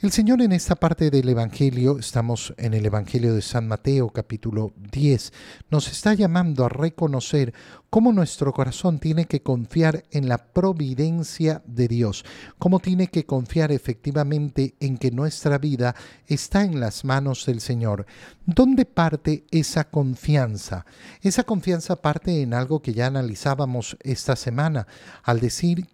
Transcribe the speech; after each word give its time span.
El 0.00 0.12
Señor 0.12 0.42
en 0.42 0.52
esta 0.52 0.76
parte 0.76 1.10
del 1.10 1.28
Evangelio, 1.28 1.98
estamos 1.98 2.54
en 2.56 2.72
el 2.72 2.86
Evangelio 2.86 3.34
de 3.34 3.42
San 3.42 3.66
Mateo 3.66 4.10
capítulo 4.10 4.72
10, 4.92 5.32
nos 5.72 5.88
está 5.88 6.14
llamando 6.14 6.64
a 6.64 6.68
reconocer 6.68 7.52
cómo 7.90 8.12
nuestro 8.12 8.52
corazón 8.52 9.00
tiene 9.00 9.24
que 9.24 9.42
confiar 9.42 10.04
en 10.12 10.28
la 10.28 10.38
providencia 10.38 11.64
de 11.66 11.88
Dios, 11.88 12.24
cómo 12.60 12.78
tiene 12.78 13.08
que 13.08 13.26
confiar 13.26 13.72
efectivamente 13.72 14.76
en 14.78 14.98
que 14.98 15.10
nuestra 15.10 15.58
vida 15.58 15.96
está 16.28 16.62
en 16.62 16.78
las 16.78 17.04
manos 17.04 17.44
del 17.44 17.60
Señor. 17.60 18.06
¿Dónde 18.46 18.84
parte 18.84 19.46
esa 19.50 19.90
confianza? 19.90 20.86
Esa 21.22 21.42
confianza 21.42 21.96
parte 21.96 22.40
en 22.40 22.54
algo 22.54 22.82
que 22.82 22.94
ya 22.94 23.08
analizábamos 23.08 23.96
esta 24.04 24.36
semana, 24.36 24.86
al 25.24 25.40
decir 25.40 25.88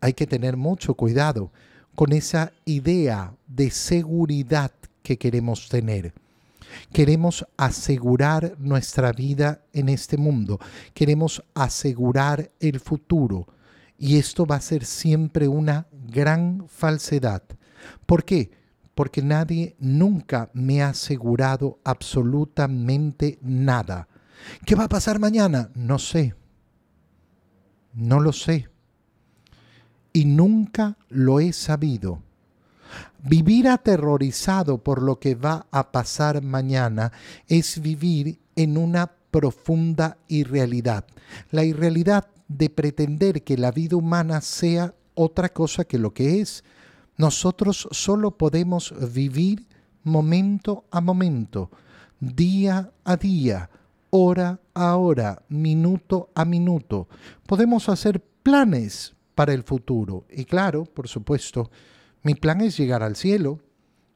hay 0.00 0.14
que 0.14 0.26
tener 0.26 0.56
mucho 0.56 0.94
cuidado 0.94 1.52
con 1.94 2.12
esa 2.12 2.52
idea 2.64 3.34
de 3.46 3.70
seguridad 3.70 4.72
que 5.02 5.18
queremos 5.18 5.68
tener. 5.68 6.12
Queremos 6.92 7.46
asegurar 7.56 8.54
nuestra 8.58 9.12
vida 9.12 9.60
en 9.72 9.88
este 9.88 10.16
mundo, 10.16 10.58
queremos 10.94 11.42
asegurar 11.54 12.50
el 12.60 12.80
futuro 12.80 13.46
y 13.98 14.16
esto 14.16 14.46
va 14.46 14.56
a 14.56 14.60
ser 14.60 14.84
siempre 14.84 15.48
una 15.48 15.86
gran 16.08 16.64
falsedad. 16.68 17.42
¿Por 18.06 18.24
qué? 18.24 18.50
Porque 18.94 19.22
nadie 19.22 19.76
nunca 19.78 20.50
me 20.54 20.82
ha 20.82 20.90
asegurado 20.90 21.78
absolutamente 21.84 23.38
nada. 23.42 24.08
¿Qué 24.64 24.74
va 24.74 24.84
a 24.84 24.88
pasar 24.88 25.18
mañana? 25.18 25.70
No 25.74 25.98
sé. 25.98 26.34
No 27.92 28.18
lo 28.18 28.32
sé 28.32 28.71
y 30.12 30.24
nunca 30.24 30.96
lo 31.08 31.40
he 31.40 31.52
sabido. 31.52 32.22
Vivir 33.22 33.68
aterrorizado 33.68 34.78
por 34.78 35.02
lo 35.02 35.18
que 35.18 35.34
va 35.34 35.66
a 35.70 35.92
pasar 35.92 36.42
mañana 36.42 37.12
es 37.48 37.80
vivir 37.80 38.40
en 38.56 38.76
una 38.76 39.12
profunda 39.30 40.18
irrealidad. 40.28 41.06
La 41.50 41.64
irrealidad 41.64 42.26
de 42.48 42.68
pretender 42.68 43.42
que 43.42 43.56
la 43.56 43.70
vida 43.70 43.96
humana 43.96 44.40
sea 44.40 44.94
otra 45.14 45.48
cosa 45.50 45.84
que 45.84 45.98
lo 45.98 46.12
que 46.12 46.40
es. 46.40 46.64
Nosotros 47.16 47.88
solo 47.92 48.36
podemos 48.36 48.94
vivir 49.12 49.66
momento 50.02 50.84
a 50.90 51.00
momento, 51.00 51.70
día 52.20 52.90
a 53.04 53.16
día, 53.16 53.70
hora 54.10 54.60
a 54.74 54.96
hora, 54.96 55.42
minuto 55.48 56.30
a 56.34 56.44
minuto. 56.44 57.08
Podemos 57.46 57.88
hacer 57.88 58.22
planes, 58.42 59.14
para 59.34 59.52
el 59.52 59.62
futuro. 59.62 60.24
Y 60.30 60.44
claro, 60.44 60.84
por 60.84 61.08
supuesto, 61.08 61.70
mi 62.22 62.34
plan 62.34 62.60
es 62.60 62.76
llegar 62.76 63.02
al 63.02 63.16
cielo. 63.16 63.60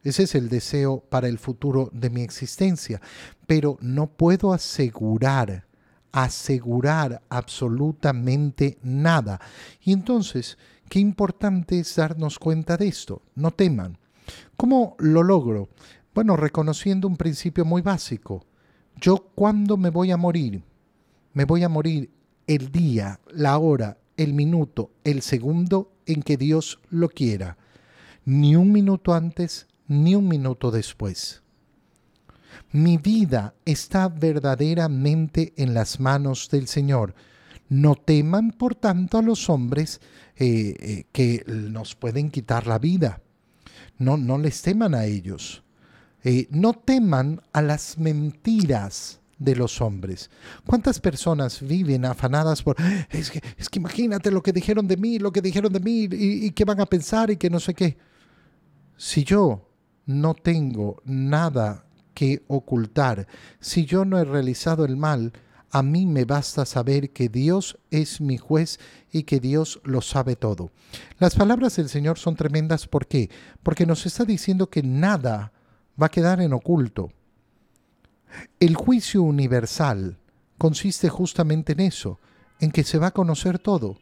Ese 0.03 0.25
es 0.25 0.35
el 0.35 0.49
deseo 0.49 1.01
para 1.01 1.29
el 1.29 1.39
futuro 1.39 1.91
de 1.93 2.11
mi 2.11 2.23
existencia. 2.23 3.01
Pero 3.47 3.77
no 3.81 4.07
puedo 4.07 4.53
asegurar, 4.53 5.67
asegurar 6.13 7.23
absolutamente 7.29 8.79
nada. 8.83 9.41
Y 9.81 9.93
entonces, 9.93 10.59
qué 10.89 11.01
importante 11.01 11.81
es 11.81 11.97
darnos 11.97 12.39
cuenta 12.39 12.77
de 12.77 12.89
esto. 12.89 13.23
No 13.35 13.51
teman. 13.51 13.99
¿Cómo 14.57 14.97
lo 14.99 15.23
logro? 15.23 15.69
Bueno, 16.15 16.37
reconociendo 16.37 17.09
un 17.09 17.17
principio 17.17 17.65
muy 17.65 17.83
básico. 17.83 18.47
Yo 19.01 19.17
cuándo 19.35 19.77
me 19.77 19.91
voy 19.91 20.11
a 20.11 20.17
morir? 20.17 20.63
Me 21.35 21.45
voy 21.45 21.63
a 21.65 21.69
morir 21.69 22.11
el 22.47 22.73
día, 22.73 23.21
la 23.31 23.59
hora, 23.59 23.99
el 24.17 24.35
minuto, 24.35 24.91
el 25.05 25.23
segundo 25.23 25.93
en 26.07 26.23
que 26.23 26.37
Dios 26.37 26.81
lo 26.91 27.09
quiera, 27.09 27.57
ni 28.25 28.57
un 28.57 28.73
minuto 28.73 29.15
antes 29.15 29.67
ni 29.89 30.15
un 30.15 30.29
minuto 30.29 30.71
después. 30.71 31.43
Mi 32.73 32.97
vida 32.97 33.55
está 33.65 34.09
verdaderamente 34.09 35.53
en 35.57 35.75
las 35.75 36.01
manos 36.01 36.49
del 36.51 36.67
Señor. 36.67 37.15
No 37.69 37.95
teman, 37.95 38.53
por 38.53 38.75
tanto, 38.75 39.19
a 39.19 39.23
los 39.23 39.49
hombres 39.51 40.01
eh, 40.37 40.75
eh, 40.79 41.05
que 41.13 41.45
nos 41.47 41.95
pueden 41.95 42.31
quitar 42.31 42.67
la 42.67 42.79
vida. 42.79 43.23
No, 43.99 44.17
no 44.17 44.39
les 44.39 44.63
teman 44.63 44.95
a 44.95 45.05
ellos. 45.05 45.63
Eh, 46.23 46.49
no 46.51 46.73
teman 46.73 47.41
a 47.53 47.63
las 47.63 47.99
mentiras 47.99 49.21
de 49.39 49.57
los 49.57 49.81
hombres. 49.81 50.31
¿Cuántas 50.67 51.01
personas 51.01 51.61
viven 51.61 52.05
afanadas 52.05 52.63
por, 52.63 52.77
es 53.11 53.31
que, 53.31 53.43
es 53.57 53.69
que 53.69 53.79
imagínate 53.79 54.31
lo 54.31 54.43
que 54.43 54.53
dijeron 54.53 54.87
de 54.87 54.97
mí, 54.97 55.19
lo 55.19 55.33
que 55.33 55.43
dijeron 55.43 55.73
de 55.73 55.81
mí 55.81 56.09
y, 56.11 56.47
y 56.47 56.51
qué 56.53 56.65
van 56.65 56.81
a 56.81 56.87
pensar 56.87 57.31
y 57.31 57.37
que 57.37 57.51
no 57.51 57.61
sé 57.61 57.75
qué? 57.75 57.97
Si 58.97 59.25
yo 59.25 59.69
no 60.07 60.35
tengo 60.35 61.03
nada 61.05 61.85
que 62.15 62.43
ocultar, 62.49 63.27
si 63.61 63.85
yo 63.85 64.05
no 64.05 64.19
he 64.19 64.25
realizado 64.25 64.85
el 64.85 64.97
mal, 64.97 65.33
a 65.71 65.83
mí 65.83 66.07
me 66.07 66.25
basta 66.25 66.65
saber 66.65 67.11
que 67.11 67.29
Dios 67.29 67.79
es 67.91 68.21
mi 68.23 68.39
juez 68.39 68.79
y 69.13 69.25
que 69.25 69.41
Dios 69.41 69.81
lo 69.85 70.01
sabe 70.01 70.35
todo. 70.37 70.71
Las 71.19 71.35
palabras 71.35 71.77
del 71.77 71.91
Señor 71.91 72.19
son 72.19 72.37
tremendas, 72.37 72.87
¿por 72.87 73.07
qué? 73.07 73.31
Porque 73.63 73.85
nos 73.85 74.07
está 74.07 74.25
diciendo 74.25 74.71
que 74.71 74.83
nada 74.83 75.53
va 76.01 76.07
a 76.07 76.11
quedar 76.11 76.41
en 76.41 76.55
oculto. 76.55 77.11
El 78.61 78.75
juicio 78.75 79.23
universal 79.23 80.19
consiste 80.59 81.09
justamente 81.09 81.73
en 81.73 81.81
eso, 81.81 82.21
en 82.61 82.71
que 82.71 82.85
se 82.85 82.99
va 82.99 83.09
a 83.09 83.15
conocer 83.15 83.59
todo. 83.59 83.99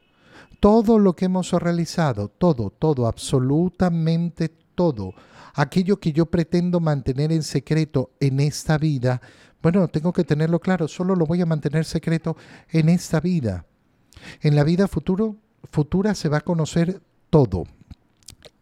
Todo 0.61 0.99
lo 0.99 1.15
que 1.15 1.27
hemos 1.27 1.53
realizado, 1.53 2.29
todo, 2.29 2.71
todo, 2.71 3.07
absolutamente 3.07 4.49
todo. 4.75 5.13
Aquello 5.55 6.01
que 6.01 6.13
yo 6.13 6.27
pretendo 6.27 6.81
mantener 6.81 7.33
en 7.33 7.43
secreto 7.43 8.13
en 8.21 8.41
esta 8.41 8.79
vida, 8.79 9.21
bueno, 9.63 9.89
tengo 9.89 10.13
que 10.13 10.25
tenerlo 10.25 10.61
claro, 10.61 10.89
solo 10.89 11.17
lo 11.17 11.27
voy 11.27 11.41
a 11.41 11.47
mantener 11.47 11.85
secreto 11.85 12.37
en 12.71 12.89
esta 12.89 13.21
vida. 13.21 13.67
En 14.41 14.57
la 14.57 14.65
vida 14.65 14.89
futuro, 14.89 15.37
futura 15.71 16.15
se 16.15 16.29
va 16.29 16.39
a 16.39 16.43
conocer 16.43 17.01
todo. 17.31 17.65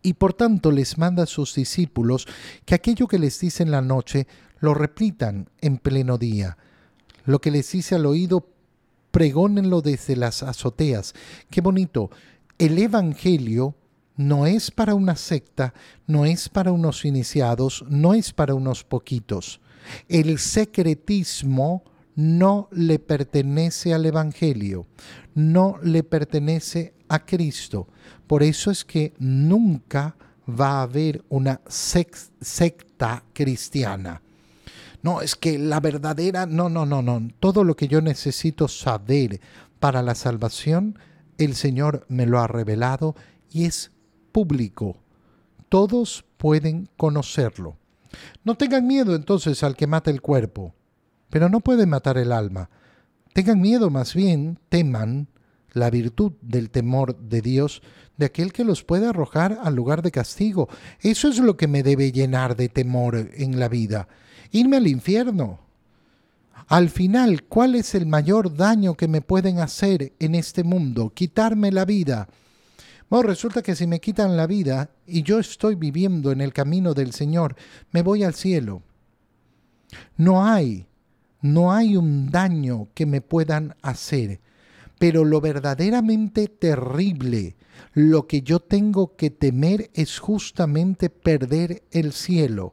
Y 0.03 0.15
por 0.15 0.33
tanto 0.35 0.71
les 0.71 0.99
manda 0.99 1.25
a 1.25 1.27
sus 1.27 1.55
discípulos 1.55 2.27
que 2.65 2.75
aquello 2.75 3.07
que 3.07 3.19
les 3.19 3.39
dice 3.39 3.63
en 3.63 3.71
la 3.71 3.81
noche 3.81 4.27
lo 4.63 4.75
repitan 4.75 5.51
en 5.61 5.77
pleno 5.77 6.19
día. 6.19 6.57
Lo 7.25 7.41
que 7.41 7.51
les 7.51 7.71
dice 7.73 7.97
al 7.97 8.07
oído, 8.07 8.49
pregónenlo 9.11 9.83
desde 9.83 10.15
las 10.15 10.45
azoteas. 10.45 11.15
Qué 11.51 11.61
bonito. 11.61 12.11
El 12.59 12.79
Evangelio 12.79 13.75
no 14.17 14.47
es 14.47 14.71
para 14.71 14.95
una 14.95 15.17
secta, 15.17 15.75
no 16.07 16.25
es 16.27 16.49
para 16.49 16.71
unos 16.71 17.05
iniciados, 17.05 17.85
no 17.89 18.15
es 18.15 18.33
para 18.33 18.55
unos 18.55 18.85
poquitos. 18.85 19.61
El 20.09 20.39
secretismo 20.39 21.83
no 22.15 22.69
le 22.71 23.01
pertenece 23.01 23.93
al 23.93 24.07
Evangelio, 24.07 24.87
no 25.35 25.79
le 25.83 26.05
pertenece 26.05 26.95
a 27.09 27.27
Cristo. 27.27 27.89
Por 28.29 28.45
eso 28.45 28.71
es 28.71 28.85
que 28.85 29.13
nunca 29.19 30.15
va 30.49 30.79
a 30.79 30.83
haber 30.83 31.25
una 31.31 31.61
secta 31.69 33.25
cristiana. 33.33 34.23
No, 35.03 35.21
es 35.21 35.35
que 35.35 35.59
la 35.59 35.81
verdadera, 35.81 36.47
no, 36.47 36.69
no, 36.69 36.87
no, 36.87 37.03
no. 37.03 37.29
Todo 37.41 37.65
lo 37.65 37.75
que 37.75 37.89
yo 37.89 38.01
necesito 38.01 38.69
saber 38.69 39.41
para 39.81 40.01
la 40.01 40.15
salvación, 40.15 40.99
el 41.39 41.57
Señor 41.57 42.07
me 42.09 42.25
lo 42.25 42.39
ha 42.39 42.47
revelado 42.47 43.17
y 43.51 43.65
es 43.65 43.91
público. 44.31 44.97
Todos 45.69 46.25
pueden 46.37 46.89
conocerlo. 46.97 47.77
No 48.45 48.55
tengan 48.55 48.87
miedo 48.87 49.17
entonces 49.17 49.65
al 49.65 49.75
que 49.75 49.89
mata 49.89 50.11
el 50.11 50.21
cuerpo, 50.21 50.75
pero 51.31 51.49
no 51.49 51.61
puede 51.61 51.87
matar 51.87 52.17
el 52.17 52.31
alma. 52.31 52.71
Tengan 53.33 53.61
miedo 53.61 53.91
más 53.91 54.15
bien, 54.15 54.61
teman 54.69 55.29
la 55.73 55.91
virtud 55.91 56.33
del 56.43 56.71
temor 56.71 57.17
de 57.17 57.41
Dios, 57.41 57.83
de 58.19 58.27
aquel 58.27 58.53
que 58.53 58.63
los 58.63 58.85
puede 58.85 59.09
arrojar 59.09 59.59
al 59.63 59.75
lugar 59.75 60.03
de 60.03 60.11
castigo. 60.13 60.69
Eso 61.01 61.29
es 61.29 61.39
lo 61.39 61.57
que 61.57 61.67
me 61.67 61.83
debe 61.83 62.13
llenar 62.13 62.55
de 62.55 62.69
temor 62.69 63.31
en 63.35 63.59
la 63.59 63.69
vida 63.69 64.07
irme 64.53 64.77
al 64.77 64.87
infierno. 64.87 65.61
Al 66.69 66.89
final, 66.91 67.45
¿cuál 67.45 67.75
es 67.75 67.95
el 67.95 68.07
mayor 68.07 68.55
daño 68.55 68.95
que 68.95 69.09
me 69.09 69.21
pueden 69.21 69.59
hacer 69.59 70.13
en 70.21 70.35
este 70.35 70.63
mundo? 70.63 71.11
Quitarme 71.11 71.73
la 71.73 71.85
vida. 71.85 72.29
Bueno, 73.11 73.29
resulta 73.29 73.63
que 73.63 73.75
si 73.75 73.87
me 73.87 74.01
quitan 74.01 74.37
la 74.37 74.47
vida 74.47 74.91
y 75.07 75.23
yo 75.23 75.39
estoy 75.39 75.75
viviendo 75.75 76.33
en 76.33 76.41
el 76.41 76.53
camino 76.53 76.95
del 76.95 77.13
Señor, 77.13 77.57
me 77.91 78.03
voy 78.03 78.25
al 78.25 78.35
cielo. 78.35 78.83
No 80.17 80.47
hay, 80.47 80.87
no 81.43 81.73
hay 81.73 81.97
un 81.97 82.31
daño 82.31 82.89
que 82.95 83.05
me 83.05 83.21
puedan 83.21 83.75
hacer. 83.83 84.41
Pero 84.99 85.25
lo 85.25 85.41
verdaderamente 85.41 86.47
terrible, 86.47 87.57
lo 87.93 88.27
que 88.27 88.43
yo 88.43 88.61
tengo 88.61 89.17
que 89.17 89.31
temer 89.31 89.91
es 89.95 90.19
justamente 90.19 91.11
perder 91.11 91.83
el 91.91 92.13
cielo. 92.13 92.73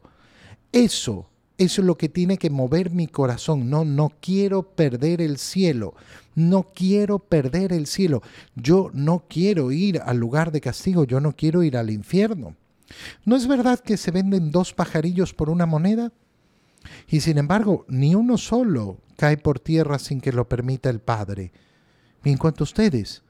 Eso 0.72 1.29
eso 1.60 1.82
es 1.82 1.86
lo 1.86 1.98
que 1.98 2.08
tiene 2.08 2.38
que 2.38 2.50
mover 2.50 2.90
mi 2.90 3.08
corazón. 3.08 3.70
No, 3.70 3.84
no 3.84 4.14
quiero 4.22 4.64
perder 4.64 5.22
el 5.22 5.38
cielo. 5.38 5.94
No 6.34 6.64
quiero 6.74 7.20
perder 7.20 7.74
el 7.74 7.86
cielo. 7.86 8.24
Yo 8.56 8.90
no 8.94 9.26
quiero 9.28 9.72
ir 9.72 10.02
al 10.04 10.18
lugar 10.18 10.54
de 10.54 10.62
castigo. 10.62 11.04
Yo 11.04 11.20
no 11.20 11.36
quiero 11.36 11.62
ir 11.62 11.76
al 11.76 11.90
infierno. 11.90 12.56
¿No 13.26 13.36
es 13.36 13.46
verdad 13.46 13.80
que 13.80 13.98
se 13.98 14.12
venden 14.12 14.52
dos 14.52 14.74
pajarillos 14.74 15.34
por 15.34 15.50
una 15.50 15.66
moneda? 15.66 16.14
Y 17.10 17.20
sin 17.20 17.38
embargo, 17.38 17.86
ni 17.90 18.16
uno 18.16 18.38
solo 18.38 19.00
cae 19.18 19.36
por 19.36 19.60
tierra 19.60 20.00
sin 20.00 20.22
que 20.22 20.32
lo 20.32 20.48
permita 20.48 20.90
el 20.90 21.00
Padre. 21.02 21.52
Y 22.24 22.30
en 22.30 22.38
cuanto 22.38 22.64
a 22.64 22.66
ustedes, 22.66 23.22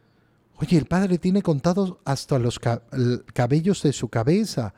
oye, 0.58 0.78
el 0.78 0.86
Padre 0.86 1.18
tiene 1.18 1.42
contados 1.42 1.98
hasta 2.06 2.38
los 2.38 2.60
cabellos 3.34 3.82
de 3.82 3.92
su 3.92 4.10
cabeza. 4.10 4.76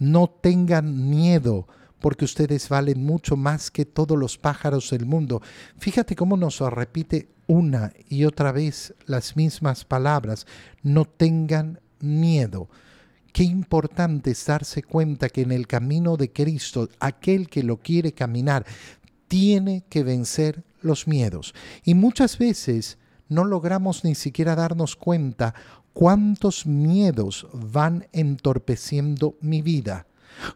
No 0.00 0.28
tengan 0.28 1.10
miedo, 1.10 1.68
porque 2.00 2.24
ustedes 2.24 2.68
valen 2.68 3.04
mucho 3.04 3.36
más 3.36 3.70
que 3.70 3.84
todos 3.84 4.18
los 4.18 4.38
pájaros 4.38 4.90
del 4.90 5.06
mundo. 5.06 5.42
Fíjate 5.78 6.14
cómo 6.14 6.36
nos 6.36 6.60
repite 6.60 7.28
una 7.46 7.92
y 8.08 8.24
otra 8.24 8.52
vez 8.52 8.94
las 9.06 9.36
mismas 9.36 9.84
palabras. 9.84 10.46
No 10.82 11.04
tengan 11.04 11.80
miedo. 12.00 12.68
Qué 13.32 13.44
importante 13.44 14.30
es 14.30 14.46
darse 14.46 14.82
cuenta 14.82 15.28
que 15.28 15.42
en 15.42 15.52
el 15.52 15.66
camino 15.66 16.16
de 16.16 16.32
Cristo, 16.32 16.88
aquel 16.98 17.48
que 17.48 17.62
lo 17.62 17.78
quiere 17.78 18.12
caminar, 18.12 18.64
tiene 19.28 19.84
que 19.88 20.02
vencer 20.02 20.64
los 20.80 21.06
miedos. 21.06 21.54
Y 21.84 21.94
muchas 21.94 22.38
veces 22.38 22.98
no 23.28 23.44
logramos 23.44 24.04
ni 24.04 24.14
siquiera 24.14 24.54
darnos 24.54 24.96
cuenta 24.96 25.54
cuántos 25.92 26.66
miedos 26.66 27.46
van 27.52 28.06
entorpeciendo 28.12 29.36
mi 29.40 29.62
vida. 29.62 30.06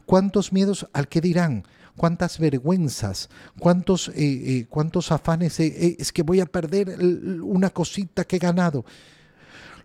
Cuántos 0.06 0.52
miedos 0.52 0.86
al 0.92 1.08
que 1.08 1.20
dirán, 1.20 1.64
cuántas 1.96 2.38
vergüenzas, 2.38 3.28
cuántos, 3.58 4.08
eh, 4.08 4.12
eh, 4.16 4.66
cuántos 4.68 5.12
afanes, 5.12 5.60
eh, 5.60 5.96
es 5.98 6.12
que 6.12 6.22
voy 6.22 6.40
a 6.40 6.46
perder 6.46 6.98
una 7.42 7.70
cosita 7.70 8.24
que 8.24 8.36
he 8.36 8.38
ganado. 8.38 8.84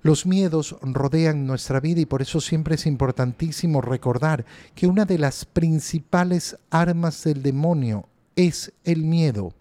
Los 0.03 0.25
miedos 0.25 0.75
rodean 0.81 1.45
nuestra 1.45 1.79
vida 1.79 2.01
y 2.01 2.05
por 2.05 2.21
eso 2.21 2.39
siempre 2.39 2.75
es 2.75 2.85
importantísimo 2.85 3.81
recordar 3.81 4.45
que 4.75 4.87
una 4.87 5.05
de 5.05 5.17
las 5.17 5.43
principales 5.43 6.57
armas 6.69 7.23
del 7.23 7.41
demonio 7.41 8.07
es 8.35 8.71
el 8.83 9.03
miedo. 9.03 9.53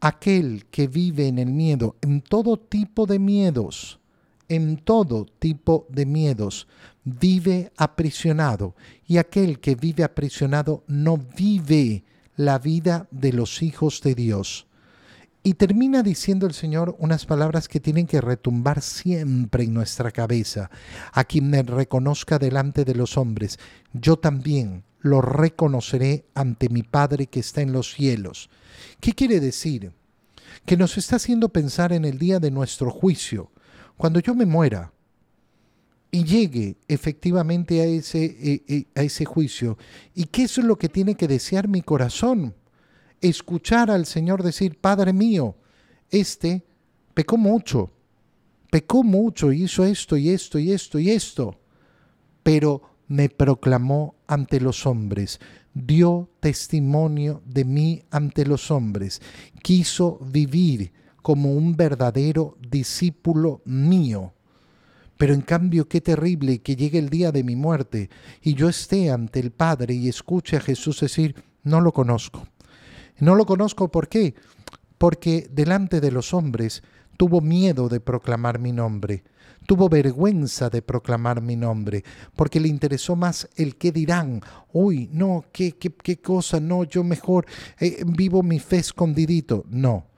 Aquel 0.00 0.66
que 0.70 0.86
vive 0.86 1.28
en 1.28 1.38
el 1.38 1.50
miedo, 1.50 1.96
en 2.02 2.20
todo 2.20 2.58
tipo 2.58 3.06
de 3.06 3.18
miedos, 3.18 4.00
en 4.48 4.76
todo 4.76 5.26
tipo 5.38 5.86
de 5.88 6.06
miedos, 6.06 6.66
vive 7.04 7.72
aprisionado. 7.76 8.74
Y 9.06 9.18
aquel 9.18 9.60
que 9.60 9.74
vive 9.74 10.04
aprisionado 10.04 10.84
no 10.86 11.16
vive 11.16 12.04
la 12.36 12.58
vida 12.58 13.06
de 13.10 13.32
los 13.32 13.62
hijos 13.62 14.00
de 14.02 14.14
Dios. 14.14 14.66
Y 15.46 15.54
termina 15.54 16.02
diciendo 16.02 16.46
el 16.46 16.54
Señor 16.54 16.96
unas 16.98 17.26
palabras 17.26 17.68
que 17.68 17.78
tienen 17.78 18.06
que 18.06 18.22
retumbar 18.22 18.80
siempre 18.80 19.64
en 19.64 19.74
nuestra 19.74 20.10
cabeza. 20.10 20.70
A 21.12 21.24
quien 21.24 21.50
me 21.50 21.62
reconozca 21.62 22.38
delante 22.38 22.86
de 22.86 22.94
los 22.94 23.18
hombres, 23.18 23.58
yo 23.92 24.16
también 24.16 24.84
lo 25.00 25.20
reconoceré 25.20 26.24
ante 26.34 26.70
mi 26.70 26.82
Padre 26.82 27.26
que 27.26 27.40
está 27.40 27.60
en 27.60 27.72
los 27.72 27.92
cielos. 27.92 28.48
¿Qué 29.00 29.12
quiere 29.12 29.38
decir? 29.38 29.92
Que 30.64 30.78
nos 30.78 30.96
está 30.96 31.16
haciendo 31.16 31.50
pensar 31.50 31.92
en 31.92 32.06
el 32.06 32.18
día 32.18 32.40
de 32.40 32.50
nuestro 32.50 32.90
juicio. 32.90 33.50
Cuando 33.96 34.20
yo 34.20 34.34
me 34.34 34.46
muera 34.46 34.92
y 36.10 36.24
llegue 36.24 36.76
efectivamente 36.88 37.80
a 37.80 37.84
ese, 37.84 38.24
eh, 38.24 38.64
eh, 38.68 38.84
a 38.94 39.02
ese 39.02 39.24
juicio, 39.24 39.78
¿y 40.14 40.24
qué 40.26 40.44
es 40.44 40.58
lo 40.58 40.76
que 40.76 40.88
tiene 40.88 41.14
que 41.14 41.28
desear 41.28 41.68
mi 41.68 41.82
corazón? 41.82 42.54
escuchar 43.28 43.90
al 43.90 44.06
Señor 44.06 44.42
decir, 44.42 44.78
Padre 44.78 45.12
mío, 45.12 45.56
este 46.10 46.64
pecó 47.14 47.36
mucho, 47.36 47.90
pecó 48.70 49.02
mucho, 49.02 49.52
hizo 49.52 49.84
esto 49.84 50.16
y 50.16 50.30
esto 50.30 50.58
y 50.58 50.72
esto 50.72 50.98
y 50.98 51.10
esto, 51.10 51.58
pero 52.42 52.82
me 53.08 53.28
proclamó 53.28 54.16
ante 54.26 54.60
los 54.60 54.86
hombres, 54.86 55.40
dio 55.72 56.30
testimonio 56.40 57.42
de 57.46 57.64
mí 57.64 58.02
ante 58.10 58.44
los 58.44 58.70
hombres, 58.70 59.22
quiso 59.62 60.18
vivir 60.20 60.92
como 61.24 61.54
un 61.54 61.74
verdadero 61.74 62.58
discípulo 62.60 63.62
mío. 63.64 64.34
Pero 65.16 65.32
en 65.32 65.40
cambio, 65.40 65.88
qué 65.88 66.02
terrible 66.02 66.60
que 66.60 66.76
llegue 66.76 66.98
el 66.98 67.08
día 67.08 67.32
de 67.32 67.42
mi 67.42 67.56
muerte 67.56 68.10
y 68.42 68.52
yo 68.52 68.68
esté 68.68 69.10
ante 69.10 69.40
el 69.40 69.50
Padre 69.50 69.94
y 69.94 70.06
escuche 70.06 70.58
a 70.58 70.60
Jesús 70.60 71.00
decir, 71.00 71.34
no 71.62 71.80
lo 71.80 71.92
conozco. 71.92 72.46
No 73.20 73.36
lo 73.36 73.46
conozco 73.46 73.90
por 73.90 74.08
qué. 74.08 74.34
Porque 74.98 75.48
delante 75.50 76.02
de 76.02 76.12
los 76.12 76.34
hombres 76.34 76.82
tuvo 77.16 77.40
miedo 77.40 77.88
de 77.88 78.00
proclamar 78.00 78.58
mi 78.58 78.72
nombre, 78.72 79.24
tuvo 79.66 79.88
vergüenza 79.88 80.68
de 80.68 80.82
proclamar 80.82 81.40
mi 81.40 81.56
nombre, 81.56 82.04
porque 82.36 82.60
le 82.60 82.68
interesó 82.68 83.16
más 83.16 83.48
el 83.56 83.76
qué 83.76 83.92
dirán. 83.92 84.42
Uy, 84.74 85.08
no, 85.10 85.46
qué, 85.52 85.72
qué, 85.72 85.90
qué 85.90 86.18
cosa, 86.18 86.60
no, 86.60 86.84
yo 86.84 87.02
mejor 87.02 87.46
eh, 87.80 88.04
vivo 88.06 88.42
mi 88.42 88.58
fe 88.58 88.76
escondidito. 88.76 89.64
No, 89.70 90.08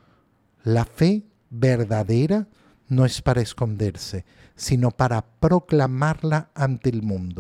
la 0.67 0.85
fe 0.85 1.23
verdadera 1.49 2.49
no 2.89 3.05
es 3.05 3.23
para 3.23 3.41
esconderse, 3.41 4.25
sino 4.57 4.91
para 4.91 5.25
proclamarla 5.25 6.51
ante 6.57 6.91
el 6.91 7.03
mundo. 7.03 7.35